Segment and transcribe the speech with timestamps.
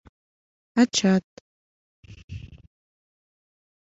[0.81, 1.27] Ачат